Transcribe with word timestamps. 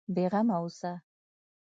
بېغمه 0.15 0.53
اوسه. 0.61 0.91